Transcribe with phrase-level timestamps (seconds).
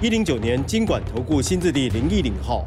[0.00, 2.64] 一零九年经管投顾新字第零一零号。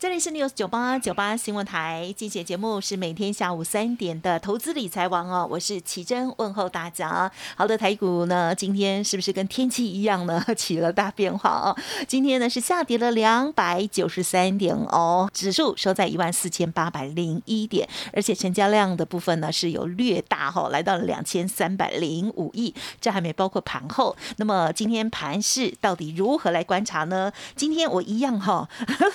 [0.00, 7.30] 这里是 News 九八九八新闻台，今天节目是每天下午三点的投资理财王哦，我是奇珍，问候大家。
[7.54, 11.76] 好的，台股呢，今天是不是跟天气一样呢，起了大变化哦？
[12.08, 24.16] 今天呢是下跌了两百九十三点哦，指数收在一万四千八百零一点，而且成交量的部分呢是有略大哈，来到了两千三百零五亿，这还没包括盘后。
[24.38, 27.30] 那么今天盘市到底如何来观察呢？
[27.54, 28.66] 今天我一样哈，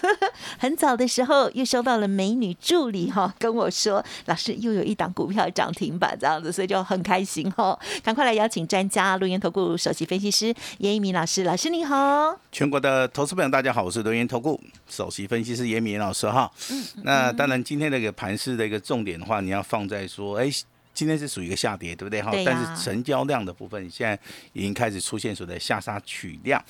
[0.59, 0.74] 很。
[0.75, 7.77] 早的时候又收到了美女助理哈跟我说，老师又有一档股票涨停板这样子，所以就很开心哈。
[8.03, 12.37] 赶快来邀请专家录音投顾首席分析师严一鸣老师，老师你好。
[12.51, 16.51] 全国的投资朋友大家好，我是录音投顾首席分析师严明老师哈。
[16.69, 16.83] 嗯。
[17.03, 20.49] 那当然今天那个盘市的一个重点的话，你要放在说，哎，
[20.93, 22.31] 今天是属于一个下跌，对不对哈？
[22.45, 24.19] 但是成交量的部分现在
[24.53, 26.63] 已经开始出现所谓的下杀取量，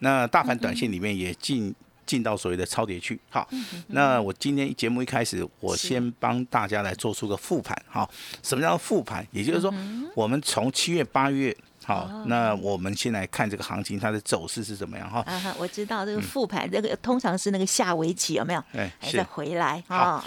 [0.00, 1.74] 那大盘短线里面也进。
[2.06, 3.48] 进到所谓的超跌区，好，
[3.88, 8.08] 那我今天节目一开始，我先帮大家来做出个复盘，好，
[8.42, 9.26] 什么叫复盘？
[9.30, 9.72] 也就是说，
[10.14, 15.24] 我们从七月、八月，好，那我们先来看这个行情它的走势是怎么样，哈。
[15.58, 18.64] 我知道这个复盘，这个通常是那个下围棋有没有？
[18.72, 20.24] 哎，再回来啊。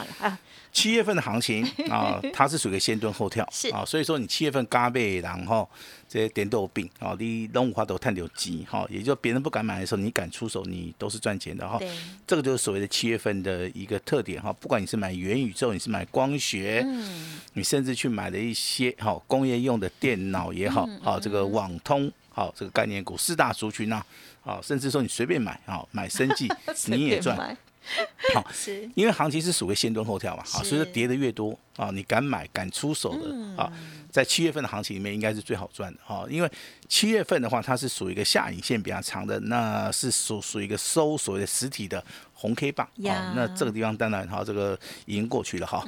[0.73, 3.69] 七月份的行情啊，它是属于先蹲后跳， 是。
[3.69, 5.67] 啊，所以说你七月份嘎背，然后
[6.09, 11.77] 这些点豆病啊，你龙五花都探流机哈，也就别人不敢买的时候，你敢出手，你都是赚钱的哈。
[12.25, 14.53] 这个就是所谓的七月份的一个特点哈。
[14.53, 24.01] 不管你是买元宇宙，你是买光学，嗯，你甚至去买了一些好工业用的电脑也好，好这个网通，好这个概念股四大族群呐，
[24.41, 26.47] 好，甚至说你随便买，好买生计
[26.87, 27.57] 你也赚。
[28.33, 28.89] 好，是。
[28.95, 33.71] 因为行情是属于先蹲后跳嘛，好，所以说跌的越多啊，你敢买敢出手的啊，
[34.11, 36.51] 在七月份的行情里面应该是最好赚的哈，因为
[36.89, 42.03] 七月份的话，它是属于一个下影线比较长的，那是属属于一个收所谓的实体的
[42.33, 45.83] 红 K 棒啊，那这个地方当然哈，这个已经过去了哈，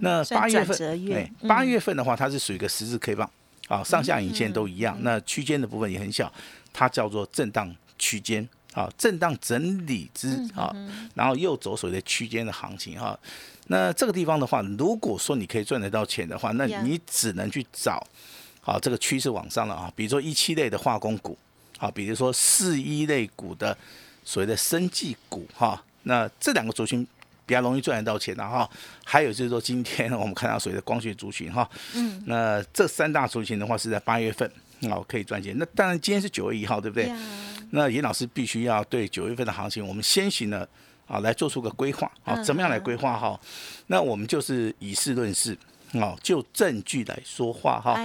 [0.00, 3.30] 那八月份对，八月份的话，它是属于一个十字 K 棒
[3.68, 6.32] 啊，上下影线都一样，那区间的部分也很小，
[6.72, 8.48] 它叫做震荡区间。
[8.76, 10.70] 啊，震荡整理之啊，
[11.14, 13.18] 然后又走所谓的区间的行情哈。
[13.68, 18.06] 那这个地方的话，如果说你可以赚得到钱的话，那你只能去找
[18.60, 19.90] 好这个趋势往上了啊。
[19.96, 21.38] 比如说一七类的化工股，
[21.78, 23.74] 好，比如说四一类股的
[24.26, 25.82] 所谓的生技股哈。
[26.02, 27.02] 那这两个族群
[27.46, 28.68] 比较容易赚得到钱的哈。
[29.02, 34.48] 还有就是说，今天我们看到所谓的光学族群哈，嗯，那这三大族群的话是在八月份。
[34.88, 35.56] 好，可以赚钱。
[35.58, 37.10] 那当然，今天是九月一号，对不对？
[37.70, 40.68] 那严老师必须要对九月份的行情，我们先行的
[41.08, 43.38] 啊来做出个规划啊，怎么样来规划哈？
[43.88, 45.58] 那我们就是以事论事，
[45.94, 47.98] 哦，就证据来说话哈。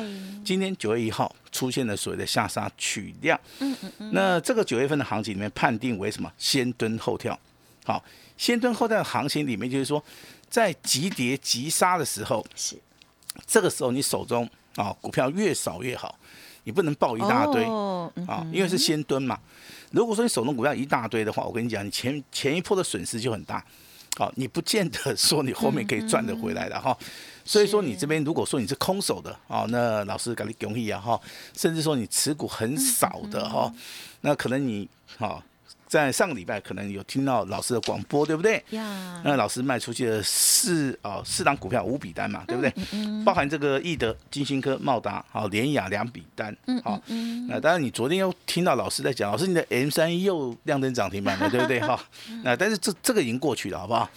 [0.44, 4.12] 今天九月一号出现了所谓的下杀取量，嗯嗯嗯。
[4.14, 6.32] 那这个九月份的行情里面判定为什么？
[6.40, 7.40] 先蹲后跳。
[7.86, 8.04] 好，
[8.38, 10.04] 先蹲后跳的行情里面就是说，
[10.50, 12.76] 在急跌急杀的时候，是
[13.46, 16.18] 这个时候你手中啊股票越少越好。
[16.64, 17.64] 你不能报一大堆
[18.28, 19.40] 啊，因为是先蹲嘛。
[19.92, 23.64] 如果说你手中股票一大堆的话，我跟你讲，你前前一波的损失就很大。
[24.18, 26.98] 好，你不见得说你后面可以赚得回来的哈。
[27.46, 31.20] 所以说你这边如果说你是空手的啊，那老师给你恭喜啊哈。
[31.56, 33.74] 甚至说你持股很少的哈，
[34.22, 35.44] 那可能你哈。
[35.92, 38.64] 在上个礼拜可能有听到老师的广播，对不对？
[38.70, 42.74] 呀，那老师卖出去了四哦四档股票五笔单嘛，对不对？
[42.94, 46.56] 嗯包含这个易德、金星科、茂达、好联雅两笔单。
[46.68, 46.98] 嗯好，
[47.50, 51.78] 那当然你昨天又听到老师在讲，老师你的 M 三又亮灯涨停板了，对不对？
[51.84, 52.02] 哈，
[52.42, 54.10] 那但是这这个已经过去了，好不好？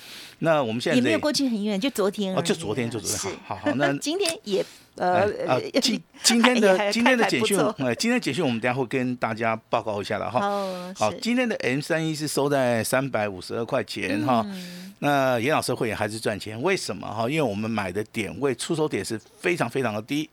[0.45, 3.37] 那我们现在也没有过去很远，就昨天哦，就昨天就昨天。
[3.45, 4.65] 好好，那 今天也。
[4.97, 10.39] 呃呃，今今天的 今天的简讯，呃，今天简讯我们等下会跟大家报告一下了哈。
[10.95, 14.47] 好，今天的 M 三一是收在三百五十二块钱哈。
[15.01, 17.29] 那严老师会员还是赚钱，为什么哈？
[17.29, 20.31] 因为我们买的点位出手点是非常非常的低，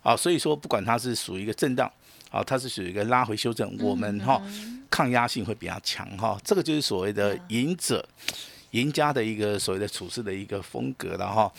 [0.00, 1.90] 啊，所以说不管它是属于一个震荡，
[2.30, 4.40] 啊，它是属于一个拉回修正，我们哈
[4.88, 6.38] 抗压性会比较强哈。
[6.44, 8.08] 这个就是所谓的赢者。
[8.74, 11.50] 赢家的一个所谓的处事的一个风格了哈，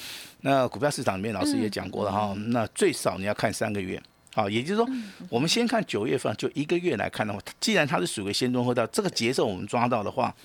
[0.42, 4.02] 那股票市场里面老师也讲过了哈，那最少你要看三个月，
[4.34, 4.88] 好，也就是说，
[5.30, 10.36] 我们先看九月份，就一个月来看的话，既然它是属于先中后到，这个节奏我们抓到的话，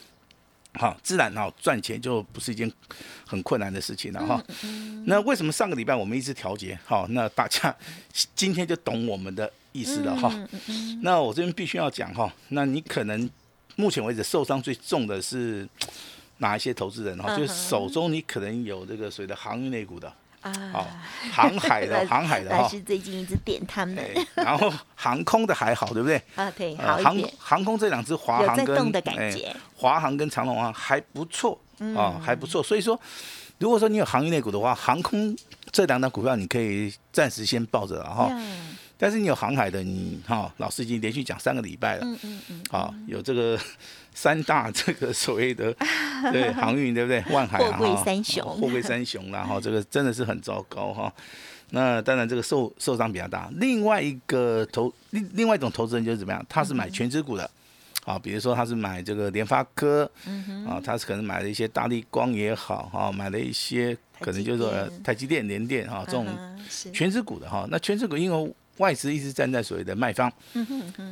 [0.74, 2.70] 好，自然哈赚钱就不是一件
[3.26, 4.40] 很困难的事情了哈。
[5.06, 6.78] 那为什么上个礼拜我们一直调节？
[6.84, 7.74] 好，那大家
[8.36, 10.32] 今天就懂我们的意思了哈。
[11.02, 13.28] 那我这边必须要讲哈，那你可能
[13.74, 15.68] 目前为止受伤最重的是
[16.40, 17.34] 哪一些投资人哈？
[17.36, 20.12] 就是手中你可能有这个所谓的航运类股的。
[20.40, 20.86] 啊，
[21.30, 24.02] 航海的 航海的哈，是最近一直点他们，
[24.34, 26.16] 然后航空的还好，对不对？
[26.34, 31.60] 啊，对，好航航空这两只华航跟哎，华航跟长龙啊还不错
[31.94, 32.62] 啊，还不错。
[32.62, 32.98] 所以说，
[33.58, 35.36] 如果说你有航运类股的话，航空
[35.70, 38.30] 这两档股票你可以暂时先抱着哈。
[39.00, 43.58] 但是你有航海的，你哈，老师已经连续讲三个礼拜了，嗯嗯嗯，啊，有这个。
[44.12, 45.72] 三大这个所谓的
[46.32, 47.22] 对航运对不对？
[47.32, 51.10] 万海啊，货柜三雄， 货柜三雄然后这个真的是很糟糕哈。
[51.70, 53.48] 那当然这个受受伤比较大。
[53.54, 56.44] 另外一个投另另外一种投资人就是怎么样？
[56.48, 57.48] 他是买全职股的，
[58.04, 64.72] 啊，比如说他是买这个联发科，嗯啊，他是可能买了一些大力光也好，哈，买了一些可能就是说
[65.04, 66.26] 台积电、联电哈这种
[66.92, 67.64] 全职股的哈。
[67.70, 70.32] 那全职股因为外资一直站在所谓的卖方，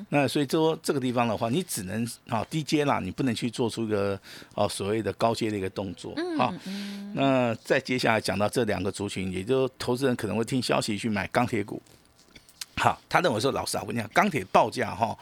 [0.09, 4.19] 那所以说这个地方的话，你只能啊低阶啦，你不能去做出一个
[4.55, 6.53] 哦所谓的高阶的一个动作好，
[7.13, 11.81] 那再接下来讲到这两个族群，也就投资人可能会听消息去买钢铁股。
[12.77, 15.17] 好，他认为说老师啊，我跟你讲，钢铁报价哈。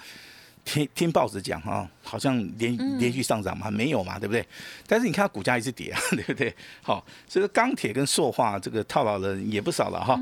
[0.66, 4.44] 听听报纸讲哈，好像连连续上涨嘛，没有嘛，对不对？
[4.86, 6.52] 但是你看股价一直跌啊， 对不对？
[6.82, 10.18] 好，所以钢铁跟塑化这个套牢人也不少了哈。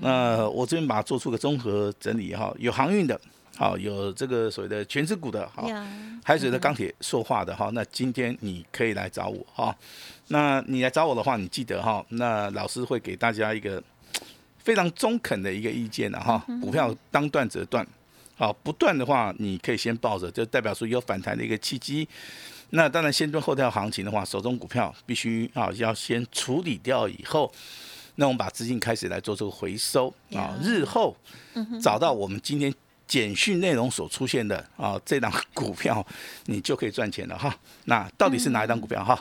[0.00, 3.18] 那我这边把它做出个综合整理哈，有航运的，
[3.56, 5.68] 好，有这个所谓的全职股的，好，
[6.24, 7.70] 还有所谓的钢铁塑化的哈。
[7.72, 9.74] 那今天你可以来找我哈。
[10.28, 13.80] 那你来找我的话，你记得哈，那老师会给大家一个
[14.58, 16.44] 非常中肯的一个意见的哈。
[16.60, 17.86] 股票当断则断。
[18.36, 22.06] 好，不断的话，你可以先抱着，就代表说有反弹的一个契机。
[22.70, 27.52] 那当然，先蹲后跳行情的话，手中股票必须啊要先处理掉以后，
[28.16, 30.12] 那我们把资金开始来做这个回收。
[30.32, 31.16] 啊，日后
[31.80, 32.74] 找到我们今天
[33.06, 36.04] 简讯内容所出现的啊这档股票，
[36.46, 37.54] 你就可以赚钱了哈。
[37.84, 39.18] 那到底是哪一档股票哈？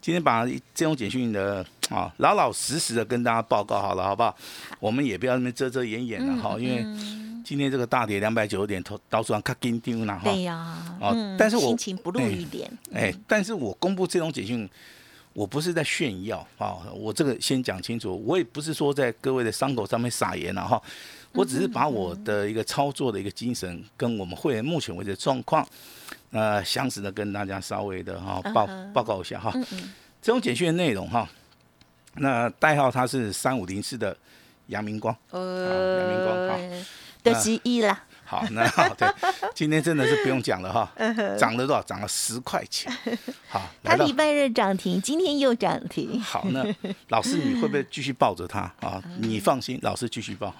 [0.00, 4.36] 今天把这种简讯的啊老老实实的跟大家报告好了，好不好？
[4.80, 6.84] 我们也不要那么遮遮掩掩的哈，因为。
[7.46, 10.22] 今天这个大跌两百九十点，头到处上卡金丢了哈。
[10.24, 12.68] 对呀，哦，但是我心情不露一点。
[12.92, 14.68] 哎，但是我公布这种简讯，
[15.36, 20.82] 我不是在炫耀啊，我这个先讲清楚，我也不是说在各位的伤口上面撒盐了哈，
[21.32, 25.68] 我只是把我的一个操作的一个精神跟我们会员目前为止的状况，
[26.30, 29.52] 呃，详实的跟大家稍微的哈报报告一下哈。
[30.22, 31.28] 这种简讯的内容哈，
[32.14, 34.16] 那代号它是三五零四的
[34.68, 36.58] 杨明光，呃，杨明光哈。
[37.42, 39.08] 十一啦，好，那 好，对，
[39.54, 40.92] 今天真的是不用讲了哈，
[41.38, 41.80] 涨了多少？
[41.82, 42.92] 涨了十块钱，
[43.48, 46.66] 好， 它礼拜日涨停，今天又涨停，好，那
[47.08, 49.00] 老师你会不会继续抱着它啊？
[49.20, 50.52] 你放心，老师继续抱，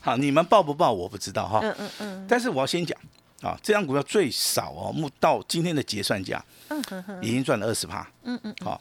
[0.00, 2.98] 好，你们抱不抱我不知道哈，嗯嗯嗯，但是我要先讲
[3.42, 6.82] 啊，这张股票最少哦，目到今天的结算价，嗯
[7.20, 8.80] 已经赚了二十趴，嗯嗯，好，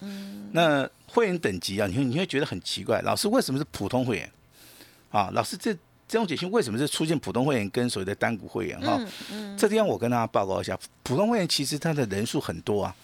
[0.54, 4.32] 那会员等级啊，你会你会觉得很奇怪，老师为什么是普通会员？
[5.12, 5.76] 啊，老师这。
[6.08, 8.98] 这种解析为什么是出现普通会员跟所谓的单股会员哈？
[9.58, 12.96] 这地方我跟大家报告一下，普通会员其实它的人数很多啊，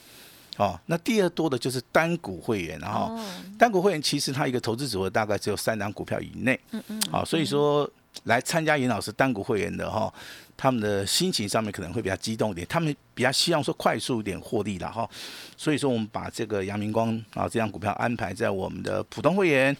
[0.58, 3.20] 哦，那第二多的就是单股会员，然后
[3.58, 7.90] 单股会员其实他一个投资组合大概只有三档股票以内，嗯嗯，好，所以说
[8.24, 10.14] 来参加严老师单股会员的哈，
[10.56, 15.10] 他们的心情上面可能会比较激动一点，他们比较希望说快速一点获利了哈，
[15.58, 19.76] 所以说我们把这个阳明光啊这张股票安排在我们的普通会员，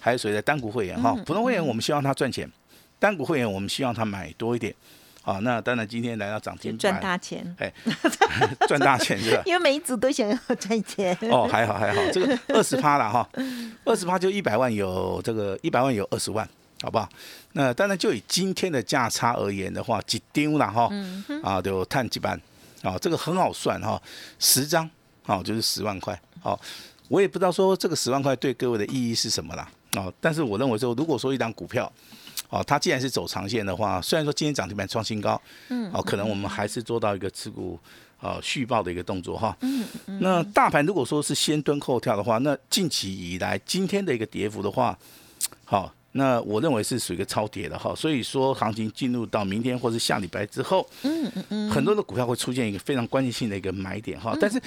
[0.00, 2.50] 还有所谓的单股会员哈，普通会员我们希望他赚钱。
[3.02, 4.72] 单股会员，我们希望他买多一点，
[5.22, 7.72] 好，那当然今天来到涨停板，赚大钱，哎，
[8.68, 9.42] 赚大钱是吧？
[9.44, 11.12] 因为每一组都想要赚钱。
[11.22, 13.28] 哦，还好还好，这个二十趴了哈，
[13.84, 16.48] 二十趴就一百万，有这个一百万有二十万，
[16.80, 17.08] 好不好？
[17.54, 20.88] 那当然就以今天的价差而言的话，几丢了哈，
[21.42, 22.40] 啊，就探几板，
[22.84, 24.00] 啊，这个很好算哈，
[24.38, 24.88] 十张，
[25.24, 26.56] 好就是十万块，好，
[27.08, 31.92] 我也不知道说这个十万块对各位的意义是什么啦，啊，但是我认为说，如果说一张股票。
[32.52, 35.40] 哦，它既然是走长线的话，虽然说今天涨停板创新高，
[35.70, 37.80] 嗯，哦，可能我们还是做到一个持股
[38.20, 39.56] 呃续报的一个动作哈。
[39.62, 40.20] 嗯嗯。
[40.20, 44.98] 那大盘如果说是先蹲后跳的话，那近期以来今天的一个跌幅的话，
[45.64, 47.94] 好，那我认为是属于一个超跌的哈。
[47.94, 54.36] 所以说行情进入到明天或是下礼拜之后，嗯嗯嗯，很多的股票会出现一个非常关键性的一个买点哈。
[54.38, 54.60] 但是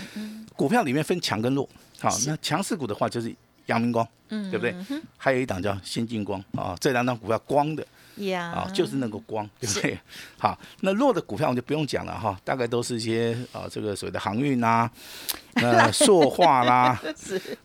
[0.56, 3.32] 股票里面分强跟弱，好，那强势股的话就是。
[3.68, 4.76] 阳明光，嗯，对不对？
[5.18, 7.86] 还有一档叫先进光啊，这两档股票光的
[8.34, 9.98] 啊，就是那个光，对不对？
[10.40, 14.90] 好，那弱的股票我们就不用讲了哈，大概都是一些啊，这个所谓的航运啦，
[15.56, 17.02] 那塑化啦，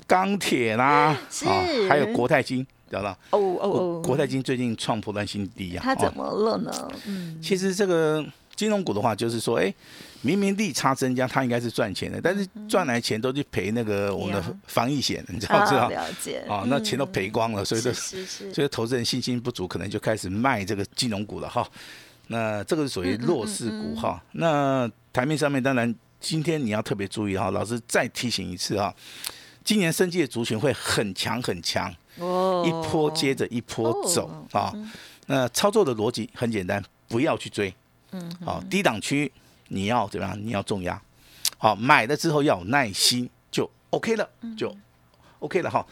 [0.06, 0.84] 钢铁啦，
[1.46, 3.16] 啊，还有国泰金，知道吧？
[3.30, 6.88] 哦哦哦，国泰金最近创破断新低啊，它怎么了呢？
[7.06, 8.24] 嗯，其实这个
[8.60, 9.72] 金融股的话，就是说，哎。
[10.22, 15.88] 明明利差增加，它应该是赚钱的，但是赚来钱都去赔那个我们的防疫险，你知道知道？
[15.88, 16.44] 了解。
[16.46, 17.90] 啊，那钱都赔光了，所以说
[18.52, 21.66] 所以投资人信心不足，可能就开始卖这个金融股了哈。
[22.26, 24.22] 那这个是属于弱势股哈。
[24.32, 28.94] 那台面上面当然今天你要特别注意哈，老师再提醒一次哈，
[29.64, 34.70] 今年生计的族群会很强很强，哦，一波接着一波走啊。
[35.28, 37.74] 那操作的逻辑很简单，不要去追，
[38.12, 39.30] 嗯，好，低档区。
[39.72, 40.36] 你要怎么样？
[40.44, 41.00] 你要重压，
[41.56, 44.76] 好买了之后要有耐心，就 OK 了，就
[45.38, 45.86] OK 了哈。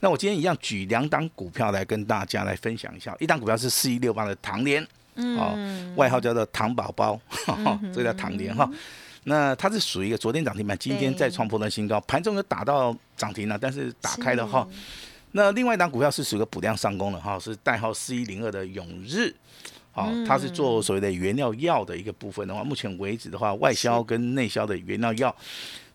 [0.00, 3.16] 那我今天一样举两档股票来跟大家来分享一下。
[3.18, 5.56] 一档股票是四一六八的唐联，哦，
[5.96, 7.18] 外号叫做糖宝宝，
[7.94, 8.70] 这叫唐联哈。
[9.24, 14.68] 那它是属于一个昨天涨停板，今天再创破了新高，盘中有打到涨停了，但是打开了哈。
[15.30, 19.34] 那另外一档股票是属于补量上攻了哈，是代号四一零二的永日。
[19.92, 25.34] 好，它是做所谓的原料药的一个部分的话，目前为止的话，外销跟内销的原料药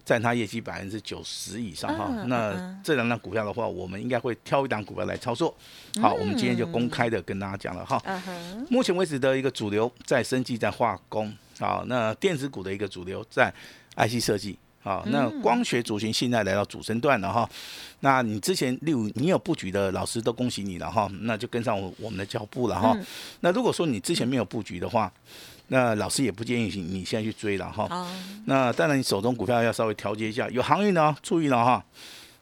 [0.05, 2.07] 占它业绩百分之九十以上哈。
[2.27, 5.53] 那这两档股票的话，我们应该会挑一档股票来操作。
[5.99, 8.01] 好，我们今天就公开的跟大家讲了哈。
[8.69, 13.51] 目前为止的一个主流在生技在化工，好，那电子股的一个主流在
[13.95, 14.57] IC 设计。
[14.87, 17.49] 啊，那光学族群现在来到主升段了哈，
[17.99, 22.97] 那你之前例如你有布局的老师都恭喜你了哈，那就跟上我我们的脚步了哈。
[23.41, 25.11] 那如果说你之前没有布局的话，
[25.67, 28.07] 那老师也不建议你你现在去追了哈。
[28.45, 31.83] 那当然你手中股票要稍微调节一下，有航运呢注意了哈。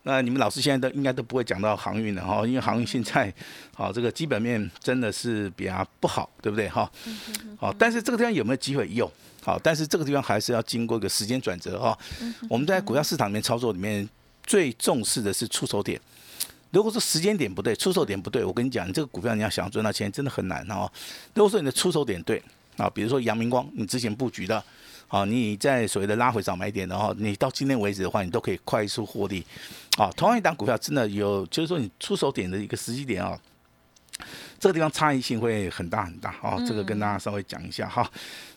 [0.08, 3.34] 那你们老师现在都应该都不会讲到航运了哈，因为航运现在
[3.74, 6.90] 好这个基本面真的是比较不好，对不对哈？
[7.58, 9.12] 好，但是这个地方有没有机会有？
[9.44, 11.98] 好，但是这个地方还是要经过一个时间转折哈。
[12.48, 14.08] 我们在股票市场里面操作里面
[14.44, 16.00] 最重视的是出手点。
[16.70, 20.88] 如果说时间点不对，出手点不对，我跟你讲，你这个股票你要想赚到钱真的很难哦。
[21.34, 22.40] 如果说你的出手点对
[22.78, 24.64] 啊，比如说阳明光，你之前布局的，
[25.08, 29.46] 好，你在所谓的拉回早买点的话，你到今天为止的话，你都可以快速获利。
[29.98, 33.40] 啊，同样一档股票真的有，就是说你出手点的一个时机点啊，
[34.60, 36.58] 这个地方差异性会很大很大啊。
[36.68, 38.10] 这个跟大家稍微讲一下哈。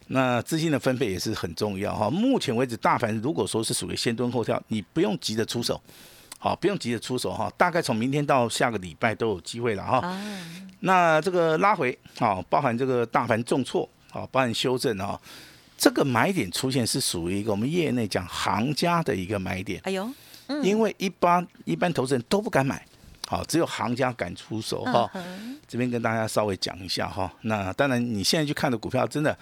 [0.09, 2.09] 那资金的分配也是很重要哈。
[2.09, 5.79] 目前为止，大盘如果说是属于先蹲后跳，你不用急着出手，
[6.39, 7.53] 好，不用急着出手哈。
[7.59, 10.19] 大概从明天到下个礼拜都有机会了哈。
[10.81, 15.21] 那这个拉回，好，包含这个大盘重挫，好，包含修正啊，
[15.79, 19.81] 这个买点出现是属于一个我们业内讲行家的一个买点。
[19.85, 20.07] 哎呦，
[20.63, 22.85] 因为一般一般投资人都不敢买，
[23.29, 25.11] 好，只有行家敢出手哈。
[25.67, 27.33] 这边跟大家稍微讲一下哈。
[27.43, 29.35] 那当然，你现在去看的股票真的。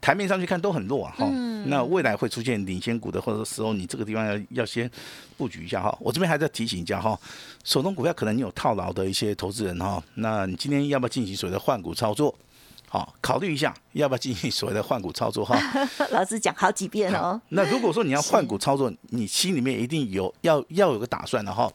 [0.00, 1.24] 台面上去看都很弱啊，哈，
[1.66, 4.90] 那未来会出现领先股的或者时候，你这个地方要要先
[5.36, 5.96] 布局一下哈。
[6.00, 7.16] 我这边还在提醒一下哈，
[7.62, 12.36] 手中股票可能你有套牢的一些投资人哈，那你今天要不要进行所谓的换股操作？
[12.92, 15.58] 好，考虑一下要不要进行所谓的换股操作哈。
[16.12, 17.40] 老师讲好几遍哦。
[17.48, 21.72] 那如果说你要换股操作，你心里面一定有要要有个打算的哈，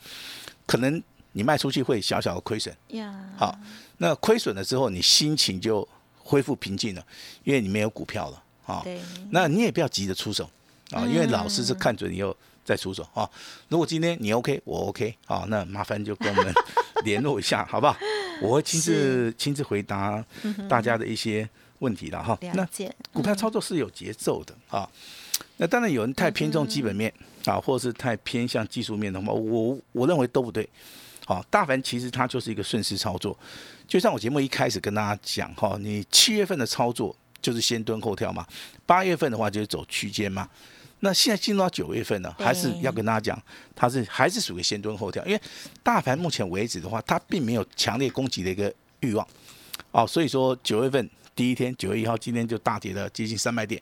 [0.68, 2.76] 可能你卖出去会小小的亏损。
[2.90, 3.12] 呀。
[3.36, 3.58] 好，
[3.98, 5.88] 那亏损了之后，你心情就。
[6.30, 7.02] 恢复平静了，
[7.46, 8.84] 因为你没有股票了啊。
[9.30, 10.44] 那你也不要急着出手
[10.92, 13.24] 啊，因为老师是看准以后再出手啊。
[13.70, 16.54] 如果今天你 OK，我 OK 啊，那麻烦就跟我们
[17.06, 17.96] 联络一下，好不好？
[18.42, 20.24] 我会亲自亲自回答
[20.70, 21.48] 大家的一些
[21.80, 22.38] 问题了哈。
[22.54, 22.68] 那
[23.14, 24.90] 股票操作是有节奏的啊。
[25.58, 27.12] 那当然有人太偏重基本面
[27.46, 30.68] 啊，或者是太偏向技术面的话，我我认为都不对。
[31.26, 33.38] 好，大凡其实它就是一个顺势操作。
[33.88, 38.46] 就像我节目一开始跟大家讲哈，你七月份的操作就是先蹲后跳嘛，
[38.86, 40.48] 八月份的话就是走区间嘛。
[41.02, 43.44] 那现在进入到九月份呢，还是要跟大家讲，
[43.76, 45.42] 它是还是属于先蹲后跳，因为
[45.84, 49.28] 大盘目前为止的话，它并没有强烈攻击的一个欲望。
[49.92, 53.82] 哦，所以说九月份第一天九月一号，今天就大跌了接近三百点，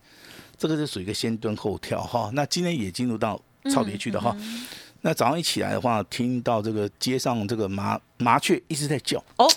[0.58, 2.30] 这个是属于一个先蹲后跳哈。
[2.34, 3.42] 那今天也进入到
[3.72, 4.36] 超跌区的哈。
[5.02, 9.50] 那早上一起来的话，听到这个街上这个麻麻雀一直在叫哦。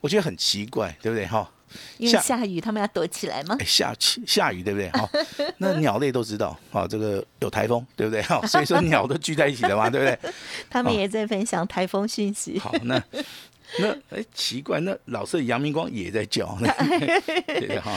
[0.00, 1.50] 我觉得很奇怪，对不对哈？
[1.98, 3.56] 因为下雨，他们要躲起来吗？
[3.64, 4.90] 下下雨，对不对？
[4.90, 5.08] 好，
[5.58, 8.22] 那鸟类都知道啊，这个有台风，对不对？
[8.22, 10.32] 好，所以说鸟都聚在一起了嘛，对不对？
[10.68, 12.58] 他们也在分享台风讯息。
[12.58, 13.02] 好，那
[13.78, 16.56] 那哎，奇怪，那老师杨明光也在叫，
[17.46, 17.96] 对哈。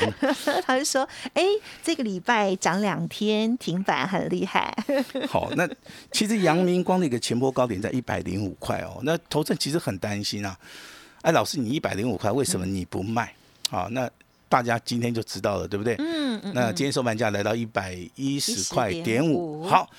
[0.66, 1.44] 他就说，哎，
[1.84, 4.76] 这个礼拜涨两天停板，很厉害。
[5.30, 5.70] 好，那
[6.12, 10.58] 其实杨明光的一个前波高点在一百零五块哦，那投资其实很担心啊。
[11.22, 13.34] 哎，老师，你一百零五块，为什么你不卖？
[13.70, 14.10] 好，那
[14.50, 15.96] 大家今天就知道了，对不对？
[16.00, 16.54] 嗯嗯。
[16.54, 19.90] 那今天收盘价来到一百一十块点五，好，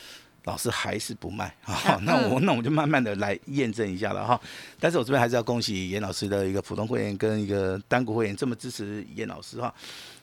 [0.44, 2.00] 老师还是不卖啊？
[2.02, 4.40] 那我那我就慢慢的来验证一下了哈。
[4.80, 9.72] 但是我这边还是要恭喜严老师的一个普通会员跟一个单股会员这么支持严老师哈。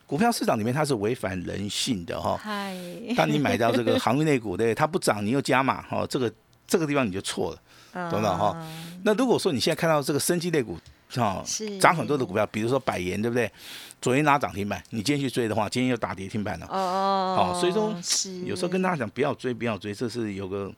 [0.07, 2.35] 股票市场里面它是违反人性的哈。
[2.41, 2.75] 嗨。
[3.15, 6.33] 当你买到这个航运内股对，它不涨你又加码哈，这个
[6.65, 8.57] 这个地方你就错了，懂不懂哈？
[9.03, 10.79] 那如果说你现在看到这个生机类股。
[11.17, 11.43] 哦，
[11.79, 13.51] 涨很多的股票，比如说百元，对不对？
[14.01, 16.67] 昨天拿涨停板，你今天去追的话，今天又打跌停板了。
[16.69, 17.95] 哦哦，所以说
[18.45, 20.71] 有时候跟大家讲，不要追，不要追，这是有个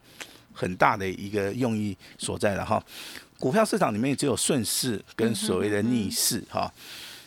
[0.54, 2.82] 很大的一个用意所在的哈。
[3.38, 6.72] 股票市场里面只有顺势跟所谓的逆势哈。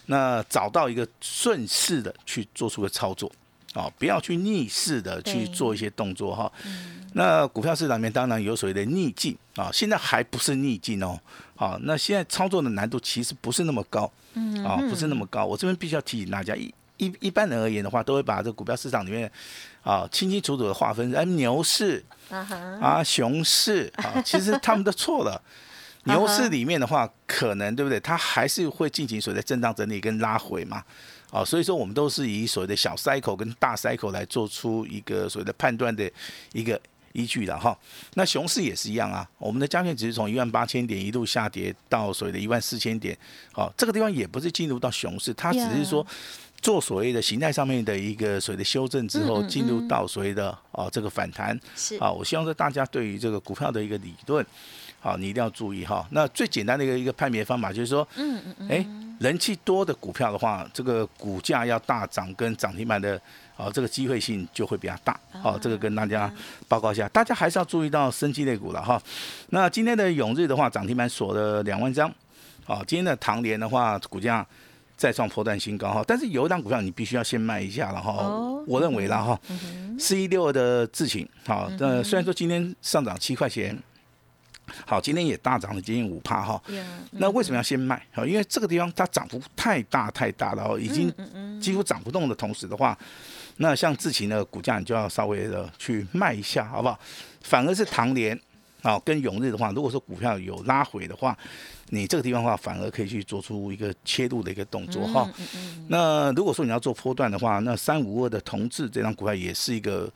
[0.07, 3.31] 那找到一个顺势的去做出个操作，
[3.75, 6.50] 哦，不要去逆势的去做一些动作哈。
[7.12, 11.19] 那股票市场里面当然有所谓的逆境啊，现在还不是逆境哦。
[11.57, 15.45] 好，那现在操作的难度其实不是那么高，嗯，啊，不是那么高。
[15.45, 19.31] 我这边必须要提醒大家，一一一般人而言的话，都会把这个股票市场里面
[19.83, 25.41] 啊清清楚楚的划分，哎，牛市啊，熊市啊，其实他们都错了。
[26.04, 27.99] 牛市里面的话，可能对不对？
[28.00, 30.83] 它还是会进行所谓的震荡整理跟拉回嘛，
[31.30, 36.11] 啊，所以说我们都是以所谓的小 cycle 跟大 cycle 来做出一个所谓的判断的
[36.52, 36.80] 一个。
[37.12, 37.76] 依据的哈，
[38.14, 39.28] 那熊市也是一样啊。
[39.37, 43.19] 我们的加权只是从一万八千点一路下跌到所谓的一万四千点，
[43.50, 46.07] 好，这个地方也不是进入到熊市，它只是说
[46.62, 51.59] 做所谓的形态上面的一个所谓的修正之后，进入到所谓的哦这个反弹。
[51.75, 54.47] 是啊，我希望说大家对于这个股票的一个理论，
[55.00, 56.07] 好，你一定要注意哈。
[56.11, 58.87] 那最简单的一个一个判别方法就是说，嗯嗯嗯，哎，
[59.19, 63.21] 人气多的股票的话，这个股价要大涨跟涨停板的。
[63.57, 65.21] 哦，这个机会性就会比较大。
[65.33, 66.33] 好，这个跟大家
[66.66, 68.99] 报告一下，大家还是要注意到生机类股了哈。
[69.50, 72.11] 那今天的永日的话，涨停板锁了两万张。
[72.64, 74.47] 好，今天的唐联的话，股价
[74.97, 76.02] 再创破断新高哈。
[76.09, 78.12] 但是有一档股票你必须要先卖一下了哈。
[78.66, 79.38] 我认为了哈，
[79.99, 83.79] 四一六的智勤，好，那虽然说今天上涨七块钱。
[84.87, 86.62] 好，今天也大涨了接近五帕哈。
[87.12, 88.00] 那为什么要先卖？
[88.12, 91.12] 好，因为这个地方它涨幅太大太大了哦，已经
[91.61, 92.96] 几乎涨不动的同时的话，
[93.56, 96.98] 那像智勤的股价你就要稍微的去卖一下，好不好？
[97.42, 98.38] 反而是唐联
[98.83, 101.37] 啊跟永日的话，如果说股票有拉回的话，
[101.90, 105.28] 你这个地方的话反而可以去做出一个切入的一个动作哈。
[105.88, 110.11] 那如果说你要做波段的话，那三五二的同志这张股票也是一个。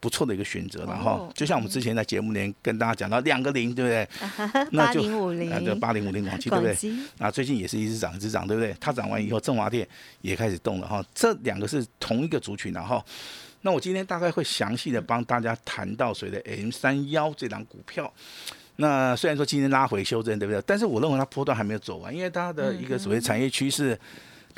[0.00, 4.08] 不错的一个选择了哈，就像我们之前在节目里面跟大家讲到两个零，对不对？
[4.74, 6.76] 八零五零，那个八零五零 广汽，对不对？
[7.18, 8.74] 那最近也是一直涨，一直涨，对不对？
[8.80, 9.86] 它涨完以后，振华电
[10.22, 11.04] 也开始动了哈。
[11.14, 13.04] 这两个是同一个族群的哈。
[13.60, 18.10] 那我今天大概会详细的帮大家谈到谁的 M 三幺这档股票。
[18.76, 20.62] 那虽然说今天拉回修正，对不对？
[20.66, 23.98] 但是我认为它波段还没有走完，因为它的一个所谓产业趋势。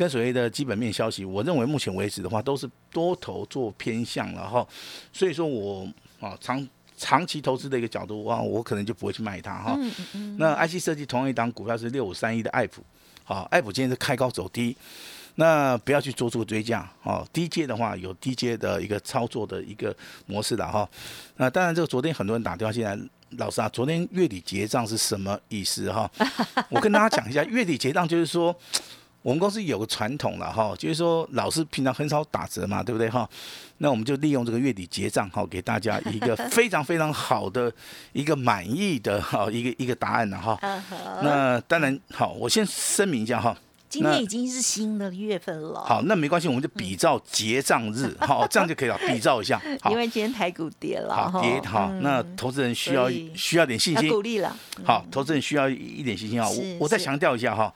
[0.03, 4.67] 跟所谓的基本面消息，我认为目前为止的话都是多头做偏向了哈，
[5.13, 5.89] 所以说我
[6.19, 9.79] 啊长长期投资的一个角度啊，我可能就不会去卖它哈。
[10.39, 12.83] 那 IC 设计同样一档股票是六五三一的爱普，
[13.23, 14.77] 好，爱普今天是开高走低，
[15.37, 17.25] 那不要去做这个追加哦。
[17.33, 19.95] 低阶的话有低阶的一个操作的一个
[20.27, 20.89] 模式的哈。
[21.37, 22.99] 那当然这个昨天很多人打电话进来，
[23.37, 26.11] 老师啊，昨天月底结账是什么意思哈？
[26.71, 28.53] 我跟大家讲一下，月底结账就是说。
[29.23, 33.29] 我们公司有个传统了哈，就是说老师平常很少打折嘛，对不对哈？
[33.79, 37.73] 那我们就利用这个月底结账哈，给大家一个 非常非常好的
[38.13, 40.59] 一个满意的哈一个一个答案了哈。
[41.23, 43.57] 那当然好，我先声明一下哈。
[43.89, 45.85] 今天已经是新的月份了。
[45.85, 48.99] 好，那没关系，我们就比照结账日，好， 这样就可以了。
[49.07, 49.61] 比照一下。
[49.91, 51.15] 因为今天台股跌了。
[51.15, 54.09] 好，跌好，那投资人需要需要点信心。
[54.09, 54.57] 鼓励了。
[54.83, 56.49] 好，投资人需要一点信心啊！
[56.49, 57.71] 我我再强调一下哈。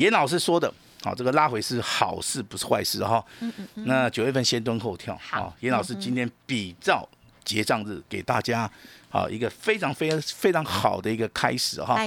[0.00, 0.72] 严老师说的，
[1.04, 3.22] 好，这个拉回是好事，不是坏事哈。
[3.40, 3.84] 嗯嗯嗯。
[3.86, 7.06] 那九月份先蹲后跳，好，严老师今天比照
[7.44, 8.68] 结账日给大家，
[9.10, 12.00] 好一个非常非常非常好的一个开始哈。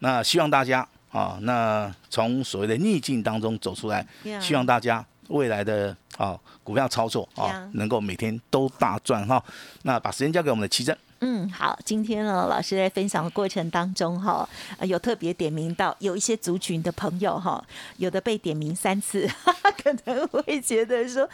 [0.00, 4.04] 那希望大家啊，那从所谓的逆境当中走出来，
[4.40, 9.40] 希望大家未来的啊股票操作啊，能够每天都大赚哈。
[9.82, 10.96] 那把时间交给我们的奇正。
[11.20, 14.46] 嗯，好，今天呢，老师在分享的过程当中，哈，
[14.82, 17.64] 有特别点名到有一些族群的朋友，哈，
[17.96, 21.26] 有的被点名三次，哈 哈可能会觉得说，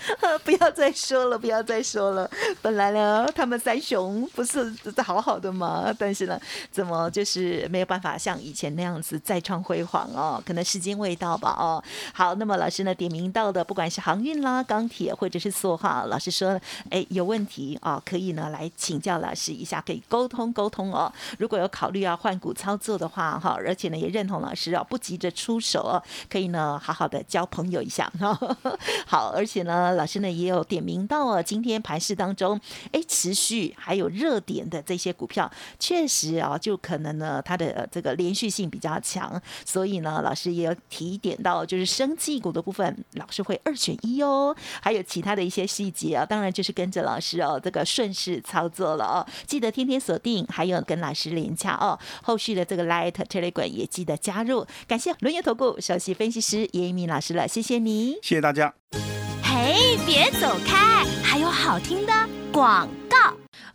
[0.44, 2.30] 不要再说了，不要再说了。
[2.60, 5.92] 本来呢，他们三雄不是好好的吗？
[5.98, 6.40] 但是呢，
[6.70, 10.40] 怎么就是没有办法像以前那样子再创辉煌哦？
[10.46, 11.82] 可能时间未到吧，哦。
[12.14, 19.71] 好，那么老师呢点名到的，不管是航运啦、钢铁或者是塑化，老师说，哎，有问题啊，可以呢来请教老师一下。
[19.72, 21.10] 下可以沟通沟通哦。
[21.38, 28.10] 如果有考虑要换股操作的话，哈，而且呢也认同老师哦，不急着出手哦，可以呢好好的交朋友一下。
[29.06, 32.60] 好，而且呢老师呢也有点名到哦，今天盘市当中，
[32.92, 58.74] 哎，持续还有热点的这些股票，确实啊，就可能呢它的这个连续性比较强，所以呢老师也有提点到，就是生技股的部分，老师会二选一哦，还有其他的一些细节啊，当然就是跟着老师哦这个顺势操作了哦，记天天锁定，还有跟老师连洽哦，后续的这个 Light Telegram 也记得加入，感谢轮游投顾首席分析师叶一鸣老师了，谢谢你，谢谢大家。
[59.42, 62.12] 嘿，别走开，还有好听的
[62.52, 63.01] 广告。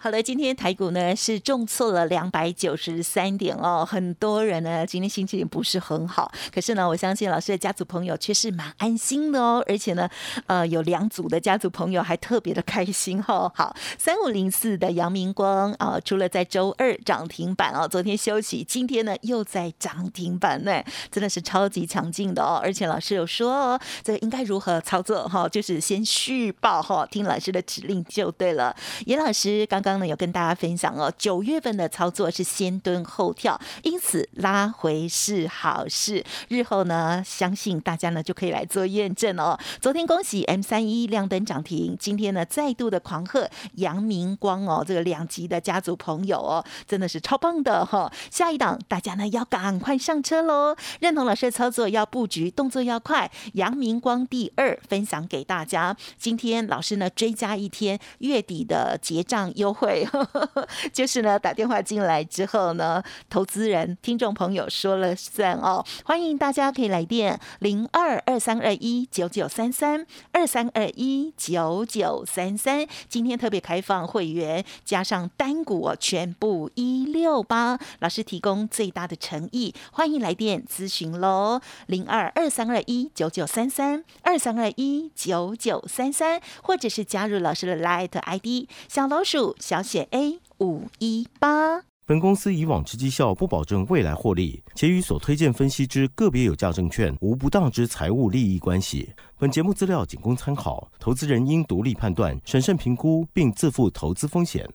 [0.08, 6.32] 好了，今天台股呢是重挫了两百九十三点哦，很多人呢今天心情也不是很好。
[6.50, 10.10] 可是呢，我相信老师的家族朋友却是蛮安心的哦，而且呢，
[10.46, 13.52] 呃，有两组的家族朋友还特别的开心哦。
[13.54, 22.62] 好，三五零四的阳明光啊，除了在周二涨停板哦，昨天休息，今天呢又在涨停板呢，真的是超级强劲的哦。
[22.64, 28.74] 而且老师有说哦，这个应该如何操作哈，就是先续报哈，听老师的指令就对了。
[29.06, 29.82] 严老师刚。
[29.88, 36.24] 刚呢有跟大家分享哦，九月份的操作是先蹲后跳，因此拉回是好事。
[36.50, 39.58] 日后呢，相信大家呢就可以来做验证哦。
[39.80, 48.12] 昨天恭喜 M 三一亮灯涨停，今天呢再度的狂贺阳明光哦，这个两级的家族朋友哦，真的是超棒的哈。
[48.30, 53.32] 下一档大家呢要赶快上车喽，认同老师的操作要布局，动作要快。
[53.54, 59.77] 阳明光第二分享给大家，今天老师呢追加一天月底的结账优。
[59.78, 60.08] 会
[60.92, 65.86] 就是呢，打电话进来之后呢，投资人、听众朋友说了算哦。
[66.04, 72.88] 欢迎大家可以来电零二二三二一九九三三二三二一九九三三。
[73.08, 81.62] 今天特别开放会员，加上单股全部一六八，老师提供最大的诚意，欢迎来电咨询喽。
[81.86, 89.56] 零二二三二一九九三三二三二一九九三三，或者是加入老师的 Light ID 小老鼠。
[89.68, 91.84] 小写 A 五一八。
[92.06, 99.10] 本公司以往之绩效不保证未来获利，且与所推荐分析之个别有价证券无不当之财务利益关系。
[99.38, 104.66] 本节目资料仅供参考，投资人应独立判断、审慎评估，并自负投资风险。